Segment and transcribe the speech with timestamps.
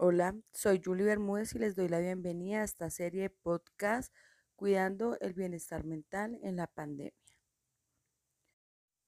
[0.00, 4.14] Hola, soy Julie Bermúdez y les doy la bienvenida a esta serie de podcast
[4.54, 7.12] Cuidando el bienestar mental en la pandemia.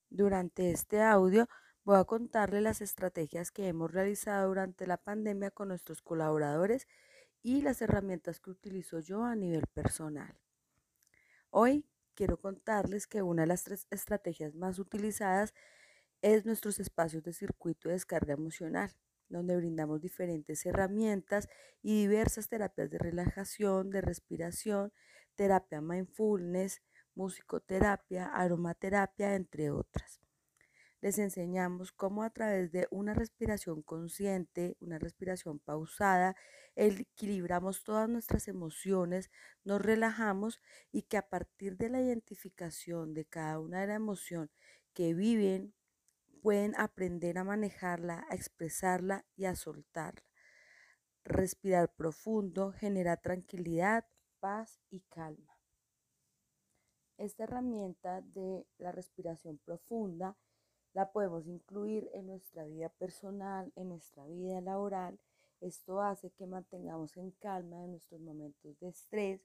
[0.09, 1.47] Durante este audio
[1.85, 6.89] voy a contarles las estrategias que hemos realizado durante la pandemia con nuestros colaboradores
[7.41, 10.41] y las herramientas que utilizo yo a nivel personal.
[11.51, 11.87] Hoy
[12.17, 15.55] quiero contarles que una de las tres estrategias más utilizadas
[16.21, 18.91] es nuestros espacios de circuito de descarga emocional
[19.31, 21.49] donde brindamos diferentes herramientas
[21.83, 24.93] y diversas terapias de relajación, de respiración,
[25.37, 26.83] terapia mindfulness,
[27.15, 30.21] musicoterapia, aromaterapia, entre otras.
[31.01, 36.37] Les enseñamos cómo a través de una respiración consciente, una respiración pausada,
[36.77, 39.31] equilibramos todas nuestras emociones,
[39.65, 40.61] nos relajamos
[40.93, 44.51] y que a partir de la identificación de cada una de las emociones
[44.93, 45.73] que viven
[46.41, 50.25] pueden aprender a manejarla, a expresarla y a soltarla.
[51.25, 54.07] Respirar profundo genera tranquilidad,
[54.41, 55.59] paz y calma.
[57.19, 60.37] Esta herramienta de la respiración profunda
[60.95, 65.21] la podemos incluir en nuestra vida personal, en nuestra vida laboral.
[65.61, 69.43] Esto hace que mantengamos en calma en nuestros momentos de estrés.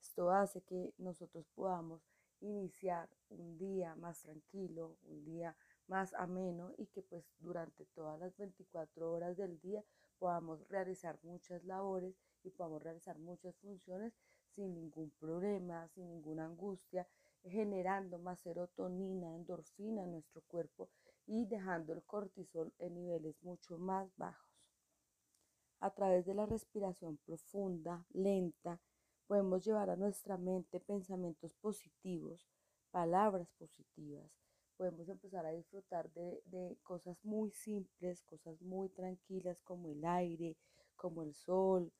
[0.00, 2.02] Esto hace que nosotros podamos
[2.40, 5.73] iniciar un día más tranquilo, un día más
[6.16, 9.84] ameno y que pues durante todas las 24 horas del día
[10.18, 14.12] podamos realizar muchas labores y podamos realizar muchas funciones
[14.54, 17.06] sin ningún problema, sin ninguna angustia,
[17.42, 20.88] generando más serotonina, endorfina en nuestro cuerpo
[21.26, 24.50] y dejando el cortisol en niveles mucho más bajos.
[25.80, 28.80] A través de la respiración profunda, lenta,
[29.26, 32.48] podemos llevar a nuestra mente pensamientos positivos,
[32.90, 34.43] palabras positivas,
[34.84, 40.58] podemos empezar a disfrutar de, cosas muy simples, cosas muy tranquilas como el aire,
[40.94, 41.90] como el sol,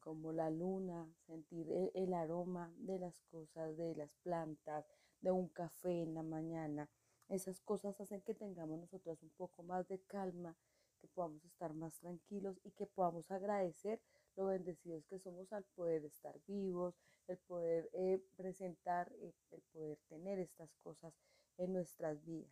[0.00, 4.84] como la luna, sentir el, el, aroma de las cosas, de las plantas,
[5.22, 6.90] de un café en la mañana.
[7.30, 10.54] Esas cosas hacen que tengamos nosotros un poco más de calma,
[11.00, 13.98] que podamos estar más tranquilos y que podamos agradecer
[14.36, 16.94] lo bendecidos que somos al poder estar vivos,
[17.28, 21.14] el poder eh, presentar, eh, el poder tener estas cosas
[21.60, 22.50] en nuestras vidas.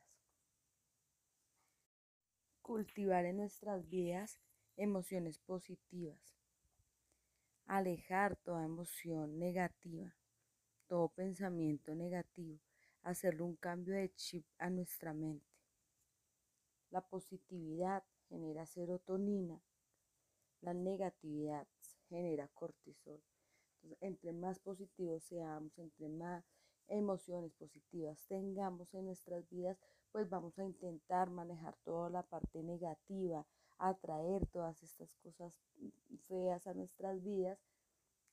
[2.60, 4.38] Cultivar en nuestras vidas
[4.76, 6.36] emociones positivas.
[7.66, 10.14] Alejar toda emoción negativa,
[10.86, 12.60] todo pensamiento negativo,
[13.02, 15.46] hacerle un cambio de chip a nuestra mente.
[16.90, 19.62] La positividad genera serotonina,
[20.60, 21.66] la negatividad
[22.08, 23.22] genera cortisol.
[23.82, 26.44] Entonces, entre más positivos seamos, entre más
[26.88, 29.78] emociones positivas tengamos en nuestras vidas,
[30.12, 33.46] pues vamos a intentar manejar toda la parte negativa,
[33.78, 35.58] atraer todas estas cosas
[36.26, 37.58] feas a nuestras vidas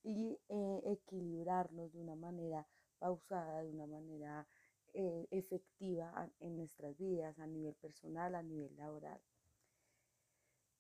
[0.04, 2.68] y eh, equilibrarnos de una manera
[3.00, 4.48] pausada, de una manera
[4.94, 9.20] eh, efectiva en nuestras vidas, a nivel personal, a nivel laboral.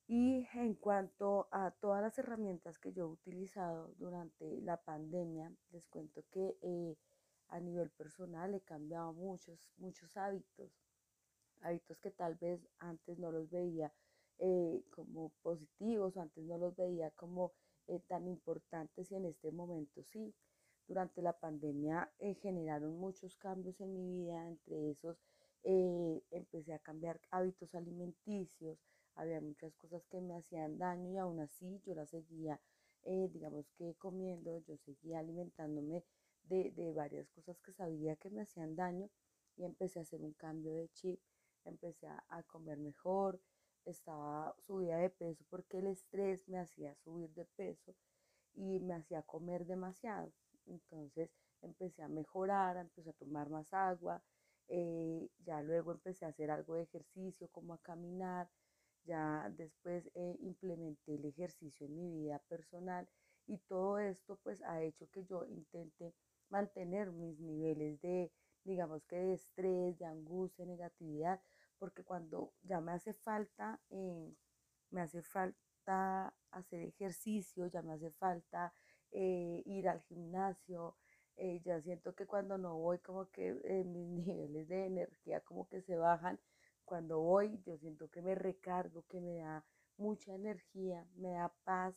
[0.08, 5.88] Y en cuanto a todas las herramientas que yo he utilizado durante la pandemia, les
[5.88, 6.96] cuento que eh,
[7.50, 10.72] a nivel personal he cambiado muchos, muchos hábitos,
[11.62, 13.94] hábitos que tal vez antes no los veía
[14.38, 17.54] eh, como positivos, antes no los veía como
[17.88, 20.34] eh, tan importantes y en este momento sí.
[20.88, 22.12] Durante la pandemia
[22.42, 25.18] generaron muchos cambios en mi vida, entre esos
[26.30, 28.78] empecé a cambiar hábitos alimenticios,
[29.16, 32.60] había muchas cosas que me hacían daño y aún así yo las seguía,
[33.04, 36.04] eh, digamos que comiendo, yo seguía alimentándome
[36.48, 39.10] de, de, varias cosas que sabía que me hacían daño
[39.58, 41.20] y empecé a hacer un cambio de chip,
[41.66, 43.40] empecé a, comer mejor,
[43.86, 47.96] estaba subida de peso porque el estrés me hacía subir de peso
[48.54, 50.32] y me hacía comer demasiado.
[50.66, 54.24] Entonces empecé a mejorar, empecé a tomar más agua,
[54.68, 58.50] eh, ya luego empecé a hacer algo de ejercicio, como a caminar,
[59.04, 63.08] ya después eh, implementé el ejercicio en mi vida personal
[63.48, 66.14] y todo esto pues ha hecho que yo intente
[66.50, 68.32] mantener mis niveles de,
[68.64, 71.42] digamos que de estrés, de angustia, negatividad,
[71.78, 74.34] porque cuando ya me hace falta, eh,
[74.92, 78.74] me hace falta hacer ejercicio, ya me hace falta
[79.12, 80.96] eh, ir al gimnasio,
[81.66, 83.54] ya siento que cuando no voy como que
[83.86, 86.40] mis niveles de energía como que se bajan
[86.86, 89.66] cuando voy, yo siento que me recargo, que me da
[89.98, 91.96] mucha energía, me da paz.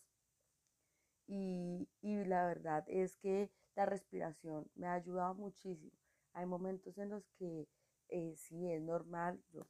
[1.27, 5.93] Y, la verdad es que la respiración me ha ayudado muchísimo.
[6.33, 7.69] Hay momentos en los que
[8.09, 9.69] eh, sí es normal, yo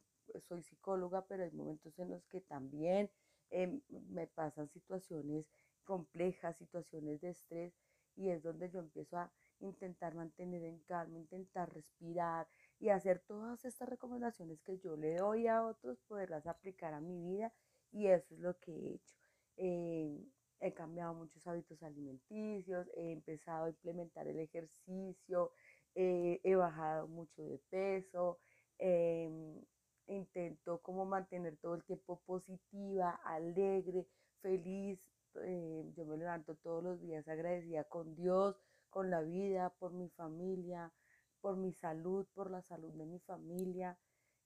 [0.49, 3.11] soy psicóloga, pero hay momentos en los que también
[3.51, 5.47] em, me pasan situaciones
[5.85, 7.75] complejas, situaciones de estrés
[8.17, 13.63] y es donde yo empiezo a intentar mantener en calma, intentar respirar y hacer todas
[13.67, 17.53] estas recomendaciones que yo le doy a otros, poderlas aplicar a mi vida
[17.93, 19.17] y eso es lo que he hecho.
[19.57, 20.25] Eh,
[20.61, 25.53] he cambiado muchos hábitos alimenticios, he empezado a implementar el ejercicio,
[25.95, 28.39] eh, he bajado mucho de peso,
[28.79, 29.63] em,
[30.07, 34.07] intento como mantener todo el tiempo positiva, alegre,
[34.41, 35.01] feliz.
[35.43, 38.57] Eh, yo me levanto todos los días agradecida con Dios,
[38.91, 40.93] con la vida, por mi familia,
[41.41, 43.99] por mi salud, por la salud de mi familia.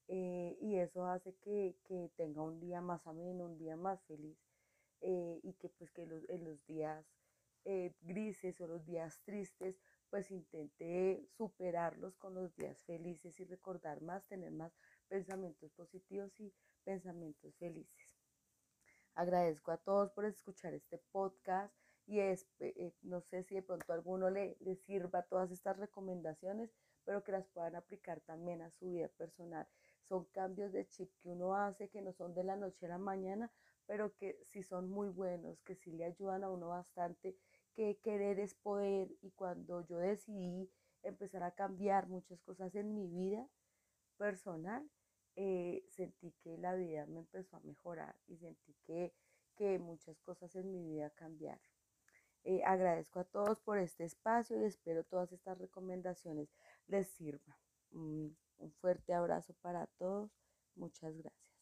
[0.07, 4.37] Eh, y eso hace que, que, tenga un día más ameno, un día más feliz.
[5.05, 7.05] Eh, y que pues que los, en los días
[7.65, 9.75] eh, grises o los días tristes,
[10.09, 14.71] pues intente superarlos con los días felices y recordar más, tener más
[15.09, 16.53] pensamientos positivos y
[16.85, 18.07] pensamientos felices.
[19.13, 23.91] Agradezco a todos por escuchar este podcast y es, eh, no sé si de pronto
[23.91, 26.71] alguno le, le sirva todas estas recomendaciones,
[27.03, 29.67] pero que las puedan aplicar también a su vida personal.
[30.07, 32.97] Son cambios de chip que uno hace que no son de la noche a la
[32.97, 33.51] mañana,
[33.85, 37.35] pero que sí son muy buenos, que sí le ayudan a uno bastante,
[37.75, 40.69] que querer es poder y cuando yo decidí
[41.01, 43.47] empezar a cambiar muchas cosas en mi vida
[44.17, 44.89] personal,
[45.35, 49.13] eh, sentí que la vida me empezó a mejorar y sentí que,
[49.55, 51.61] que muchas cosas en mi vida cambiaron.
[52.45, 56.49] Eh, agradezco a todos por este espacio y espero todas estas recomendaciones
[56.87, 57.57] les sirvan.
[57.91, 58.35] un
[58.81, 60.31] fuerte abrazo para todos.
[60.75, 61.52] Muchas gracias.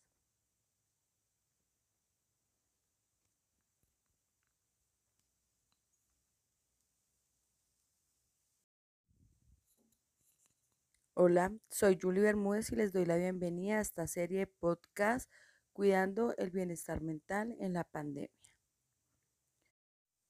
[11.24, 15.30] Hola, soy Julie Bermúdez y les doy la bienvenida a esta serie de podcast
[15.72, 18.32] Cuidando el Bienestar Mental en la Pandemia.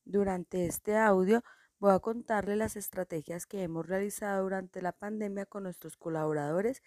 [0.04, 1.46] Durante este audio
[1.80, 6.84] voy a contarles las estrategias que hemos realizado durante la pandemia con nuestros colaboradores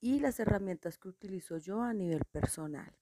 [0.00, 2.92] y las herramientas que utilizo yo a nivel personal.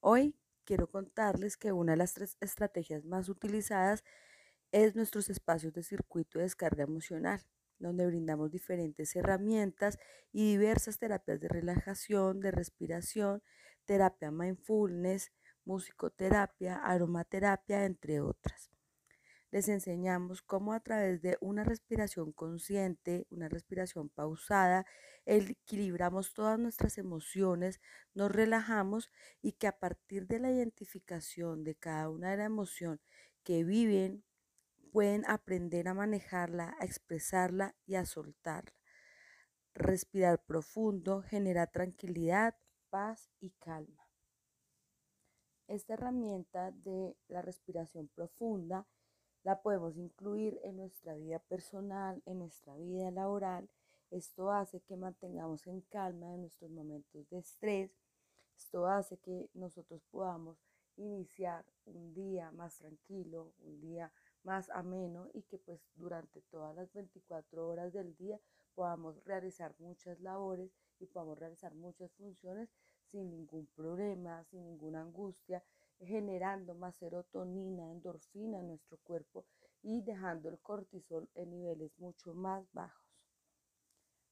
[0.00, 0.34] Hoy
[0.64, 4.02] quiero contarles que una de las tres estrategias más utilizadas
[4.72, 7.46] es nuestros espacios de circuito de descarga emocional
[7.78, 9.98] donde brindamos diferentes herramientas
[10.32, 13.42] y diversas terapias de relajación, de respiración,
[13.84, 15.32] terapia mindfulness,
[15.64, 18.70] musicoterapia, aromaterapia, entre otras.
[19.50, 24.86] Les enseñamos cómo a través de una respiración consciente, una respiración pausada,
[25.24, 27.80] equilibramos todas nuestras emociones,
[28.14, 29.10] nos relajamos
[29.42, 33.00] y que a partir de la identificación de cada una de la emoción
[33.44, 34.24] que viven
[34.92, 38.72] pueden aprender a manejarla, a expresarla y a soltarla.
[39.74, 42.56] Respirar profundo genera tranquilidad,
[42.88, 44.08] paz y calma.
[45.68, 48.86] Esta herramienta de la respiración profunda
[49.42, 53.68] la podemos incluir en nuestra vida personal, en nuestra vida laboral.
[54.10, 57.90] Esto hace que mantengamos en calma en nuestros momentos de estrés.
[58.56, 60.58] Esto hace que nosotros podamos
[60.96, 64.12] iniciar un día más tranquilo, un día
[64.46, 68.40] más ameno y que pues durante todas las 24 horas del día
[68.74, 70.70] podamos realizar muchas labores
[71.00, 72.70] y podamos realizar muchas funciones
[73.10, 75.64] sin ningún problema, sin ninguna angustia,
[75.98, 79.46] generando más serotonina, endorfina en nuestro cuerpo
[79.82, 83.04] y dejando el cortisol en niveles mucho más bajos.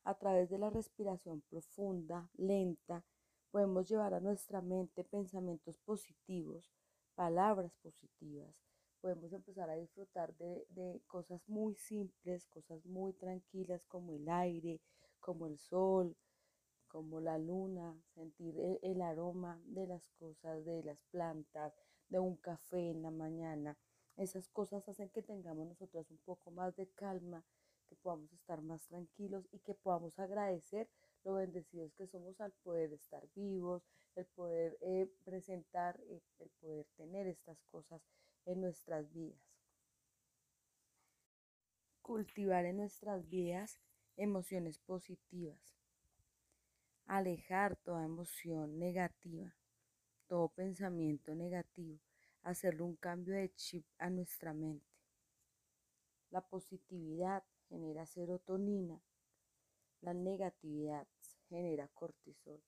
[0.05, 3.05] A través de la respiración profunda, lenta,
[3.51, 6.71] podemos llevar a nuestra mente pensamientos positivos,
[7.15, 8.64] palabras positivas,
[9.05, 14.81] podemos empezar a disfrutar de, cosas muy simples, cosas muy tranquilas como el aire,
[15.21, 16.17] como el sol,
[16.89, 21.75] como la luna, sentir el, el, aroma de las cosas, de las plantas,
[22.09, 23.77] de un café en la mañana.
[24.17, 27.45] Esas cosas hacen que tengamos nosotros un poco más de calma,
[27.91, 30.89] que podamos estar más tranquilos y que podamos agradecer
[31.25, 33.83] lo bendecidos que somos al poder estar vivos,
[34.15, 38.01] el poder eh, presentar, eh, el poder tener estas cosas
[38.47, 39.41] en nuestras vidas.
[42.03, 43.79] Cultivar en nuestras vidas
[44.17, 45.77] emociones positivas.
[47.07, 49.55] Alejar toda emoción negativa,
[50.27, 51.99] todo pensamiento negativo,
[52.43, 54.87] hacerle un cambio de chip a nuestra mente.
[56.31, 59.01] La positividad genera serotonina,
[60.01, 61.07] la negatividad
[61.49, 62.63] genera cortisol.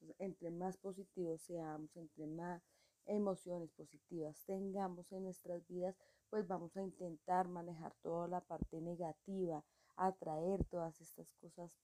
[0.00, 2.62] Entonces, entre más positivos seamos, entre más
[3.06, 5.96] emociones positivas tengamos en nuestras vidas,
[6.30, 9.64] pues vamos a intentar manejar toda la parte negativa,
[9.96, 11.78] atraer todas estas cosas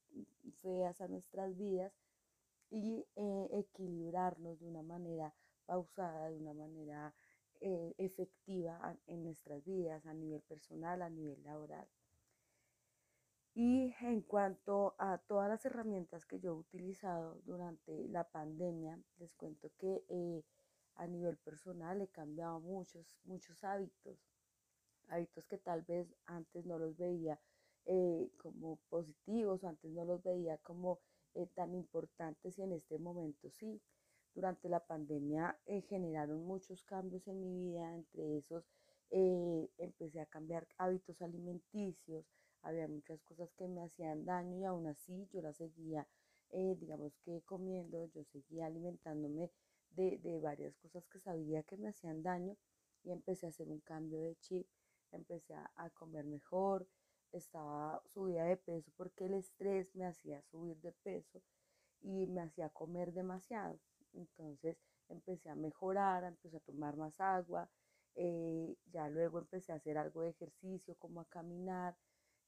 [0.63, 1.93] feas a nuestras vidas
[2.71, 5.35] y eh, equilibrarnos de una manera
[5.67, 7.15] pausada, de una manera
[7.61, 11.89] eh, efectiva en nuestras vidas, a nivel personal, a nivel laboral.
[13.55, 19.35] Y en cuanto a todas las herramientas que yo he utilizado durante la pandemia, les
[19.35, 20.45] cuento que eh,
[20.99, 24.19] a nivel personal he cambiado muchos, muchos hábitos,
[25.09, 27.41] hábitos que tal vez antes no los veía
[27.91, 31.01] eh, como positivos antes no los veía como
[31.33, 33.81] eh, tan importantes y en este momento sí.
[34.35, 38.69] Durante la pandemia eh, generaron muchos cambios en mi vida, entre esos
[39.11, 42.27] empecé a cambiar hábitos alimenticios,
[42.61, 46.07] había muchas cosas que me hacían daño y aún así yo las seguía,
[46.51, 49.51] digamos que comiendo, yo seguía alimentándome
[49.91, 52.57] de, de varias cosas que sabía que me hacían daño
[53.05, 54.67] y empecé a hacer un cambio de chip,
[55.13, 56.87] empecé a, a comer mejor,
[57.33, 61.43] estaba subida de peso porque el estrés me hacía subir de peso
[62.01, 63.79] y me hacía comer demasiado.
[64.13, 64.79] Entonces
[65.09, 67.71] empecé a mejorar, empecé a tomar más agua,
[68.15, 71.97] eh, ya luego empecé a hacer algo de ejercicio, como a caminar,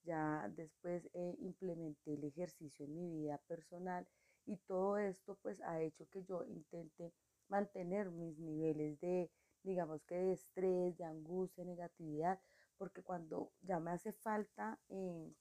[0.02, 4.06] ya después eh, implementé el ejercicio en mi vida personal
[4.46, 7.12] y todo esto pues ha hecho que yo intente
[7.50, 9.30] mantener mis niveles de,
[9.62, 12.40] digamos que de estrés, de angustia, negatividad,
[12.78, 15.34] porque cuando ya me hace falta, eh,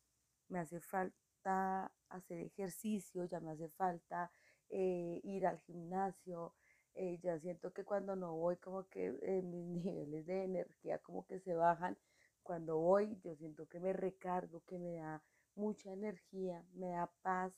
[0.49, 4.31] me hace falta hacer ejercicio, ya me hace falta
[4.69, 6.53] eh, ir al gimnasio,
[6.95, 9.11] eh, ya siento que cuando no voy como que
[9.43, 11.97] mis niveles de energía como que se bajan,
[12.43, 15.21] cuando voy yo siento que me recargo, que me da
[15.55, 17.53] mucha energía, me da paz.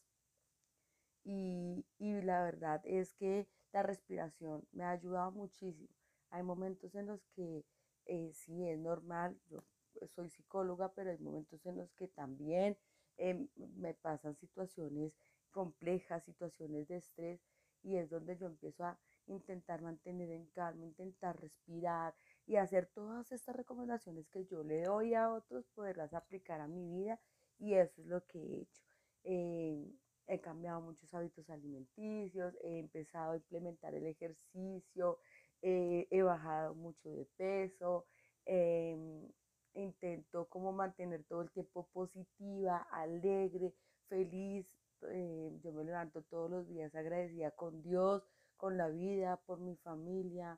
[1.24, 1.61] Y,
[2.01, 5.88] y la verdad es que la respiración me ha ayudado muchísimo.
[6.31, 7.63] Hay momentos en los que
[8.08, 9.63] eh, sí es normal, yo
[10.08, 12.75] soy psicóloga, pero hay momentos en los que también
[13.17, 15.15] em, me pasan situaciones
[15.51, 17.39] complejas, situaciones de estrés,
[17.84, 22.15] y es donde yo empiezo a intentar mantener en calma, intentar respirar
[22.48, 26.88] y hacer todas estas recomendaciones que yo le doy a otros, poderlas aplicar a mi
[26.88, 27.20] vida,
[27.60, 28.81] y eso es lo que he hecho.
[29.24, 29.91] Em,
[30.32, 35.20] he cambiado muchos hábitos alimenticios, he empezado a implementar el ejercicio,
[35.62, 38.06] eh, he bajado mucho de peso,
[38.46, 39.28] em,
[39.74, 43.74] intento como mantener todo el tiempo positiva, alegre,
[44.08, 44.66] feliz.
[45.10, 48.24] Eh, yo me levanto todos los días agradecida con Dios,
[48.56, 50.58] con la vida, por mi familia,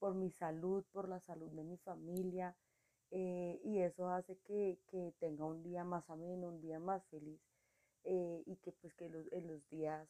[0.00, 2.56] por mi salud, por la salud de mi familia.
[3.12, 7.40] Eh, y eso hace que, que, tenga un día más ameno, un día más feliz.
[8.04, 10.08] Eh, y que pues que los, en los días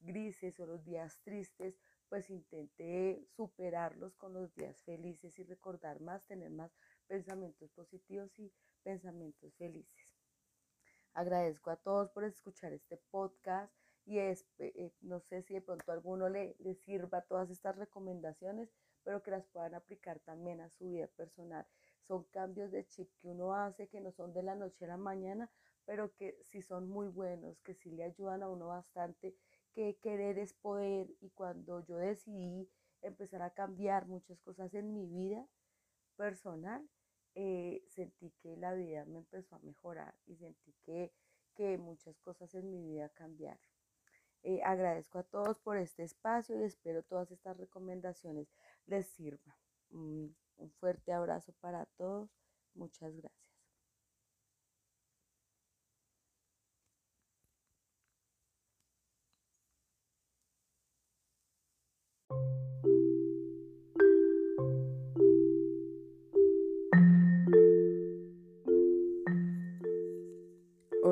[0.00, 1.78] grises o los días tristes
[2.08, 6.72] pues intente superarlos con los días felices y recordar más, tener más
[7.06, 8.50] pensamientos positivos y
[8.82, 10.08] pensamientos felices.
[11.12, 13.72] Agradezco a todos por escuchar este podcast
[14.06, 17.76] y es, eh, no sé si de pronto a alguno le, le sirva todas estas
[17.76, 18.70] recomendaciones,
[19.02, 21.66] pero que las puedan aplicar también a su vida personal.
[22.06, 24.96] Son cambios de chip que uno hace que no son de la noche a la
[24.96, 25.50] mañana,
[25.88, 29.34] pero que sí son muy buenos, que sí le ayudan a uno bastante
[29.72, 32.68] que querer es poder y cuando yo decidí
[33.00, 35.48] empezar a cambiar muchas cosas en mi vida
[36.14, 36.86] personal,
[37.34, 41.10] eh, sentí que la vida me empezó a mejorar y sentí que,
[41.54, 43.70] que muchas cosas en mi vida cambiaron.
[44.42, 48.52] Eh, agradezco a todos por este espacio y espero todas estas recomendaciones
[48.84, 49.56] les sirvan.
[49.88, 50.36] un
[50.80, 52.28] fuerte abrazo para todos.
[52.74, 53.47] Muchas gracias.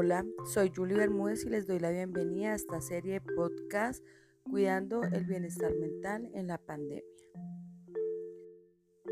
[0.06, 4.04] Hola, soy Julie Bermúdez y les doy la bienvenida a esta serie de podcast
[4.48, 7.02] Cuidando el Bienestar Mental en la Pandemia.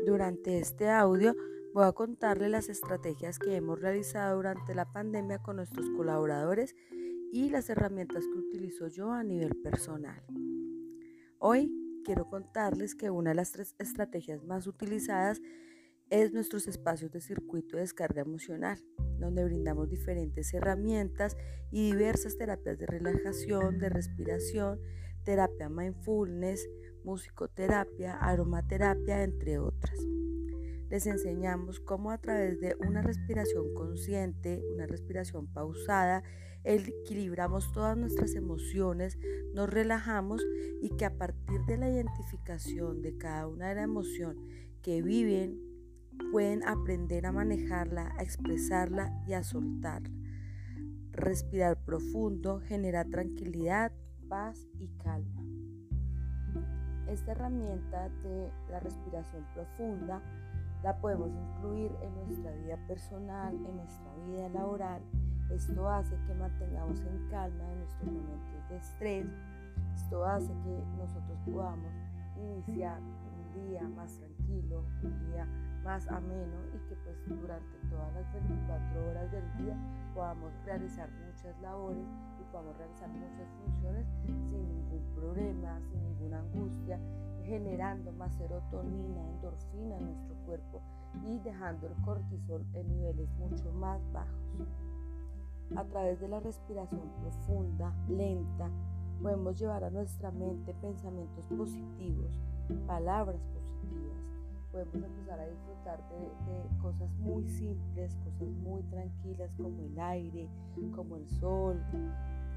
[0.05, 1.35] Durante este audio
[1.73, 6.73] voy a contarles las estrategias que hemos realizado durante la pandemia con nuestros colaboradores
[7.33, 10.23] y las herramientas que utilizo yo a nivel personal.
[11.39, 11.69] Hoy
[12.05, 15.43] quiero contarles que una de las tres estrategias más utilizadas es
[16.31, 18.79] nuestros espacios de circuito de descarga emocional,
[19.19, 21.35] donde brindamos diferentes herramientas
[21.71, 24.79] y diversas terapias de relajación, de respiración,
[25.23, 26.69] terapia mindfulness,
[27.03, 29.97] musicoterapia, aromaterapia, entre otras.
[30.89, 36.23] Les enseñamos cómo a través de una respiración consciente, una respiración pausada,
[36.63, 39.17] equilibramos todas nuestras emociones,
[39.53, 40.45] nos relajamos
[40.81, 44.43] y que a partir de la identificación de cada una de las emociones
[44.81, 45.74] que viven
[46.31, 50.09] pueden aprender a manejarla, a expresarla y a soltarla.
[51.11, 53.91] Respirar profundo genera tranquilidad,
[54.27, 55.43] paz y calma.
[57.07, 60.21] esta herramienta de la respiración profunda
[60.83, 65.01] la podemos incluir en nuestra vida personal, en nuestra vida laboral.
[65.49, 69.25] Esto hace que mantengamos en calma en nuestros momentos de estrés.
[69.95, 71.93] Esto hace que nosotros podamos
[72.37, 75.47] iniciar un día más tranquilo, un día
[75.85, 79.77] más ameno y que pues durante todas las 24 horas del día
[80.15, 82.07] podamos realizar muchas labores
[82.41, 86.99] y podamos realizar muchas funciones sin ningún problema, sin ninguna angustia,
[87.43, 90.81] generando más serotonina, endorfina en nuestro cuerpo
[91.23, 94.67] y dejando el cortisol en niveles mucho más bajos.
[95.75, 98.69] A través de la respiración profunda, lenta,
[99.21, 102.41] podemos llevar a nuestra mente pensamientos positivos,
[102.87, 104.34] palabras positivas.
[104.75, 110.49] Podemos empezar a disfrutar de, cosas muy simples, cosas muy tranquilas como el aire,
[110.93, 111.81] como el sol,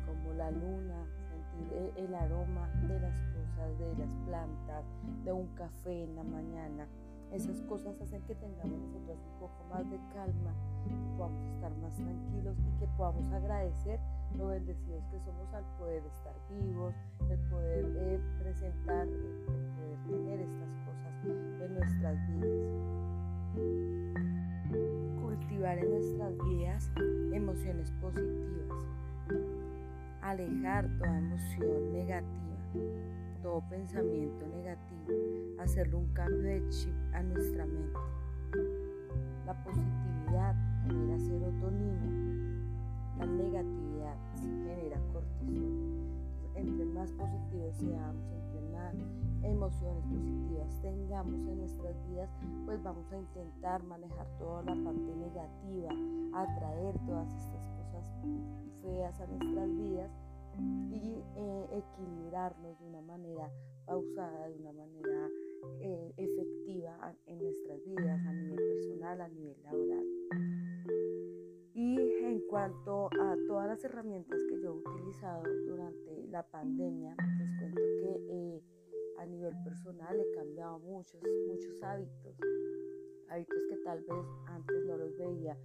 [0.04, 4.84] como la luna, sentir el aroma de las cosas, de las plantas,
[5.24, 6.88] de un café en la mañana.
[7.30, 10.52] Esas cosas hacen que tengamos nosotros un poco más de calma,
[10.88, 14.00] que podamos estar más tranquilos y que podamos agradecer
[14.36, 16.94] lo bendecidos que somos al poder estar vivos,
[17.30, 19.06] el poder eh, presentar,
[25.98, 26.90] nuestras vidas
[27.32, 28.86] emociones positivas.
[30.22, 32.56] Alejar toda emoción negativa,
[33.42, 37.98] todo pensamiento negativo, hacerle un cambio de chip a nuestra mente.
[39.44, 40.54] La positividad
[40.86, 42.06] genera serotonina,
[43.18, 45.98] la negatividad genera cortisol.
[46.54, 48.94] entre más positivos seamos, entre más
[49.42, 52.30] emociones positivas tengamos en nuestras vidas,
[52.64, 55.90] pues vamos a intentar manejar toda la parte negativa,
[56.34, 58.04] atraer todas estas cosas
[58.82, 60.10] feas a nuestras vidas
[60.90, 63.50] y eh, equilibrarnos de una manera
[63.86, 65.28] pausada, de una manera
[65.80, 70.06] eh, efectiva en nuestras vidas, a nivel personal, a nivel laboral.
[71.74, 77.58] Y en cuanto a todas las herramientas que yo he utilizado durante la pandemia, les
[77.60, 78.62] cuento que eh,
[79.18, 82.36] a nivel personal he cambiado muchos, muchos hábitos.
[83.28, 85.56] Hábitos que tal vez antes no los veía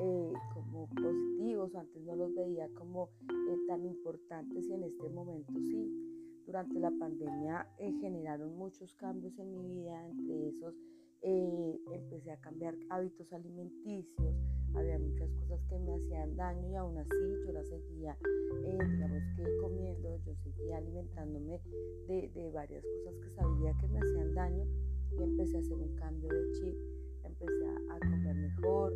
[0.00, 5.52] eh, como positivos, antes no los veía como eh, tan importantes y en este momento
[5.60, 6.06] sí.
[6.46, 7.68] Durante la pandemia
[8.00, 10.74] generaron muchos cambios en mi vida, entre esos
[11.22, 14.34] empecé a cambiar hábitos alimenticios,
[14.74, 18.16] había muchas cosas que me hacían daño y aún así yo las seguía,
[18.64, 21.60] eh, digamos que comiendo, yo seguía alimentándome
[22.06, 24.64] de, de, varias cosas que sabía que me hacían daño
[25.18, 26.76] y empecé a hacer un cambio de chip,
[27.24, 28.92] empecé a, comer mejor,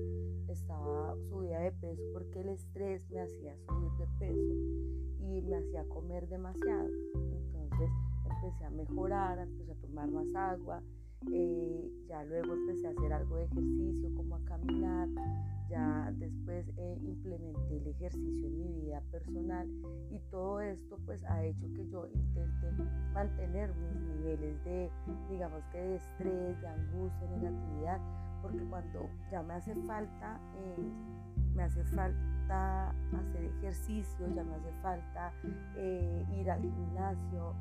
[0.48, 4.54] estaba subida de peso porque el estrés me hacía subir de peso
[5.20, 6.88] y me hacía comer demasiado.
[7.14, 7.90] Entonces
[8.24, 10.82] empecé a mejorar, empecé a tomar más agua,
[11.32, 15.08] eh, ya luego empecé a hacer algo de ejercicio, como a caminar,
[15.68, 19.68] ya después eh, implementé el ejercicio en mi vida personal
[20.10, 24.90] y todo esto pues ha hecho que yo intente mantener mis niveles de,
[25.30, 28.00] digamos que de estrés, de angustia, de negatividad,
[28.42, 30.92] porque cuando ya me hace falta, eh,
[31.54, 35.32] me hace falta hacer ejercicio, ya me hace falta
[35.76, 37.54] eh, ir al gimnasio,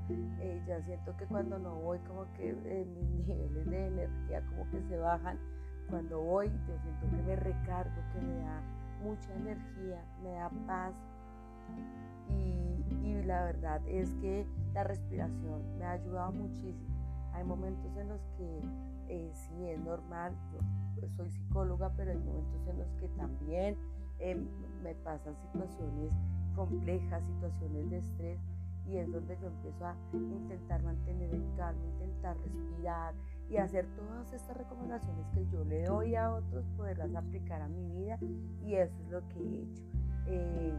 [0.67, 2.53] ya siento que cuando no voy como que
[2.85, 5.37] mis niveles de energía como que se bajan
[5.89, 8.61] cuando voy, yo siento que me recargo, que me da
[9.03, 10.93] mucha energía, me da paz.
[12.29, 12.63] Y,
[13.25, 16.93] la verdad es que la respiración me ha ayudado muchísimo.
[17.31, 18.59] Hay momentos en los que
[19.07, 20.59] eh, sí es normal, yo
[20.99, 23.77] pues, soy psicóloga, pero hay momentos en los que también
[24.19, 24.47] em,
[24.83, 26.11] me pasan situaciones
[26.55, 28.39] complejas, situaciones de estrés,
[28.85, 33.13] y es donde yo empiezo a intentar mantener el calma, intentar respirar,
[33.49, 37.87] y hacer todas estas recomendaciones que yo le doy a otros, poderlas aplicar a mi
[37.89, 38.17] vida
[38.65, 39.83] y eso es lo que he hecho.
[40.27, 40.73] Eh,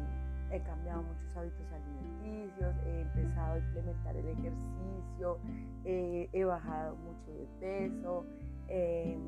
[0.51, 5.39] he cambiado muchos hábitos alimenticios, he empezado a implementar el ejercicio,
[5.85, 8.25] eh, he bajado mucho de peso,
[8.69, 9.21] em,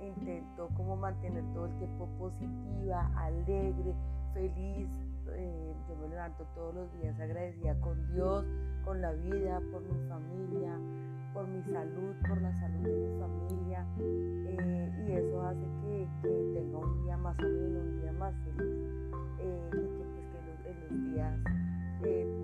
[0.00, 3.94] intento como mantener todo el tiempo positiva, alegre,
[4.34, 4.88] feliz.
[5.34, 8.44] Eh, yo me levanto todos los días agradecida con Dios,
[8.84, 10.78] con la vida, por mi familia,
[11.34, 16.08] por mi salud, por la salud de mi familia eh, y eso hace que,
[16.54, 18.86] tenga un día más ameno, un día más feliz
[19.40, 21.40] eh, y que pues que en los días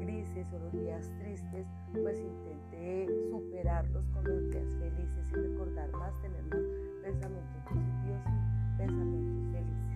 [0.00, 6.12] grises o los días tristes pues intente superarlos con los días felices y recordar más,
[6.20, 9.92] tener más pensamientos positivos y pensamientos felices.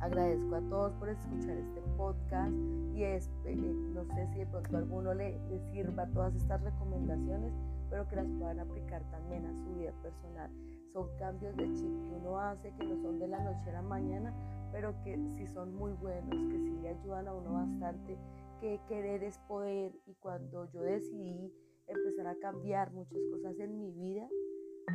[0.00, 2.52] Agradezco a todos por escuchar este podcast
[2.94, 7.52] y es, eh, no sé si de pronto alguno le, le sirva todas estas recomendaciones,
[7.90, 10.50] pero que las puedan aplicar también a su vida personal.
[10.92, 13.82] Son cambios de chip que uno hace que no son de la noche a la
[13.82, 14.34] mañana,
[14.72, 18.18] pero que sí son muy buenos, que sí le ayudan a uno bastante,
[18.60, 21.52] que querer es poder y cuando yo decidí
[21.86, 24.28] empezar a cambiar muchas cosas en mi vida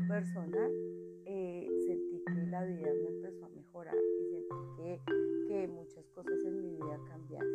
[0.08, 0.72] personal,
[1.26, 5.02] eh, sentí que la vida me empezó a mejorar y sentí que,
[5.48, 7.50] que muchas cosas en mi vida cambiaron.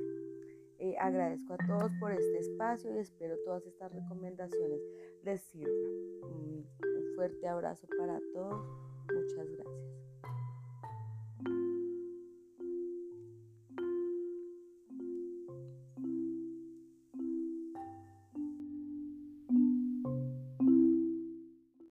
[0.78, 4.80] Eh, agradezco a todos por este espacio y espero todas estas recomendaciones
[5.22, 5.74] les sirvan.
[6.22, 6.66] Un
[7.14, 8.66] fuerte abrazo para todos.
[9.12, 10.03] Muchas gracias.